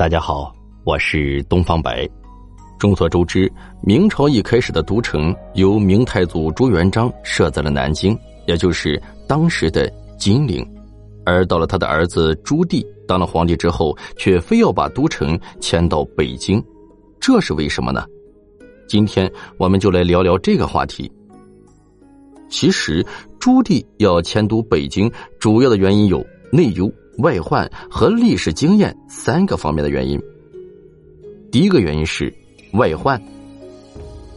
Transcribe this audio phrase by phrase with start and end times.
[0.00, 0.50] 大家好，
[0.84, 2.08] 我是东方白。
[2.78, 3.52] 众所周知，
[3.82, 10.66] 明朝一开始的都城由明太祖朱元璋设在了南京，也就是当时的金陵。
[11.26, 16.64] 而到了他的儿子朱棣当了皇帝之后，却非要把都城迁到北京，
[17.20, 18.02] 这是为什么呢？
[18.88, 21.12] 今天我们就来聊聊这个话题。
[22.48, 23.04] 其实，
[23.38, 26.90] 朱棣要迁都北京，主要的原因有内忧。
[27.20, 30.20] 外患和历史经验三个方面的原因。
[31.50, 32.32] 第一个原因是
[32.72, 33.20] 外患。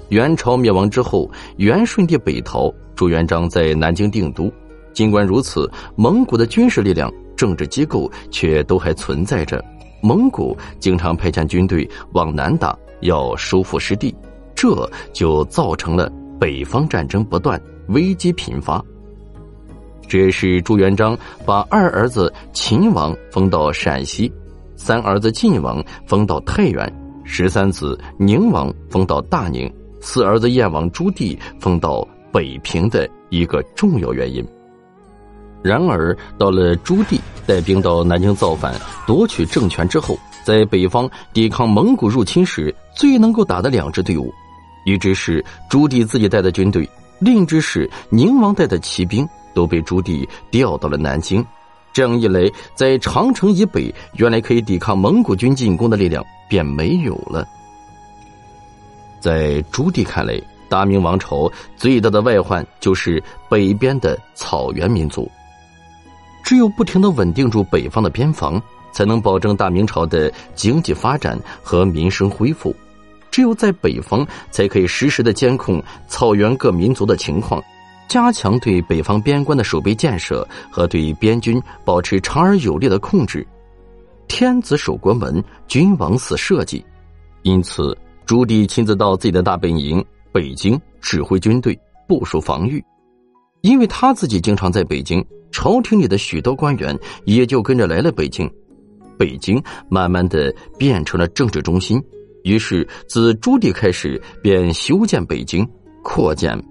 [0.09, 4.51] 元朝灭亡之后，元顺帝北逃，朱元璋在南京定都。
[4.93, 9.63] 尽管如此，蒙古的军事力量、政治机构却都还存在着。
[10.01, 14.13] 蒙古经常派遣军队往南打，要收复失地，
[14.53, 18.83] 这就造成了北方战争不断，危机频发。
[20.07, 24.31] 这也是朱元璋把二儿子秦王封到陕西，
[24.75, 34.45] 三儿子晋王封到太原，十三子宁王封到大宁，四儿子燕王朱棣封到北平的一个重要原因。
[35.63, 38.75] 然而，到了朱棣带兵到南京造反、
[39.07, 44.29] 夺取政权之后，在北方抵抗蒙古入侵时，最能够打的两支队伍，
[44.85, 46.87] 一支是朱棣自己带的军队，
[47.19, 49.25] 另一支是宁王带的骑兵。
[49.53, 51.45] 都被朱棣调到了南京，
[51.91, 57.47] 这样一来，在长城以北原来可以抵抗蒙古军进攻的力量便没有了。
[59.19, 65.31] 在朱棣看来，大明王朝最大的外患就是北边的草原民族，
[66.43, 72.75] 只有不停的稳定住北方的边防，才能保证大明朝的经济发展和民生恢复。
[73.31, 77.63] 只有在北方，才可以实时的监控草原各民族的情况。
[78.07, 83.45] 加强对北方边关的守备建设和对边军保持长而有力的控制。
[84.27, 86.83] 天子守国门，君王死社稷。
[87.41, 91.77] 因此，朱棣亲自到自己的大本营北京指挥军队、
[92.07, 92.83] 部署防御。
[93.61, 98.49] 因为他自己经常在北京，朝廷里的许多官员也就跟着来了北京。
[99.17, 102.01] 北京慢慢的变成了政治中心。
[102.43, 105.67] 于是，自朱棣开始，便修建北京，
[106.01, 106.61] 扩建。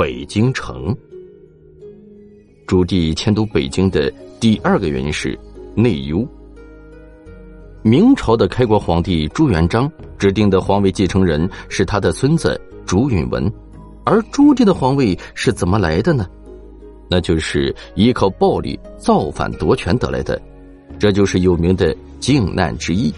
[0.00, 0.96] 北京城，
[2.66, 5.38] 朱棣迁都北京的第二个原因是
[5.74, 6.26] 内忧。
[7.82, 13.52] 明朝的开国皇帝朱元璋指定的皇位继承人是他的孙子朱允文，
[14.06, 16.26] 而朱棣的皇位是怎么来的呢？
[17.10, 20.40] 那就是依靠暴力造反夺权得来的，
[20.98, 23.12] 这就是有名的靖难之役。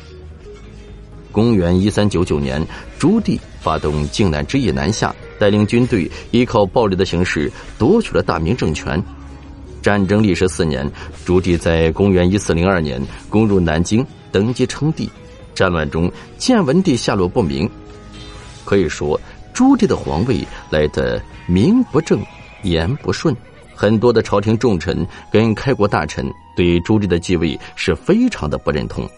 [1.31, 2.60] 公元一三九九年，
[2.99, 5.14] 朱棣发动靖难之役南下。
[5.43, 9.03] 带领军队依靠暴力的形式夺取了大明政权。
[9.83, 10.89] 战争历时四年，
[11.25, 15.11] 朱棣在公元一四零二年攻入南京，登基称帝。
[15.53, 16.09] 战乱中，
[16.39, 17.69] 建文帝下落不明。
[18.65, 19.21] 可以说，
[19.53, 22.25] 朱棣的皇位来的名不正
[22.63, 23.35] 言不顺。
[23.75, 26.25] 很多的朝廷重臣跟开国大臣
[26.55, 29.11] 对朱棣的继位是非常的不认同。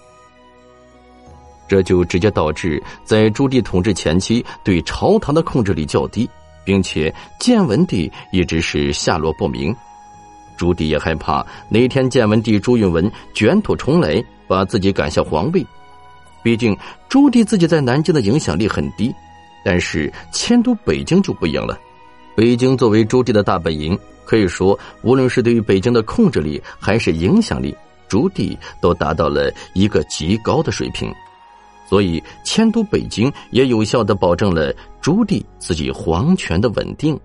[1.67, 6.29] 这就直接导致，在朱棣统治前期，对朝堂的控制力较低，
[6.65, 9.75] 并且建文帝一直是下落不明。
[10.57, 15.67] 朱棣也害怕哪天建文帝朱允文卷土重来，把自己赶下皇位。
[16.43, 16.77] 毕竟
[17.09, 19.13] 朱棣自己在南京的影响力很低，
[19.65, 21.79] 但是迁都北京就不一样了。
[22.37, 27.75] 北京作为朱棣的大本营，可以说无论是对于北京的控制力还是影响力，
[28.07, 31.13] 朱棣都达到了一个极高的水平。
[31.87, 37.19] 所以迁都北京，也有效的保证了朱棣自己皇权的稳定。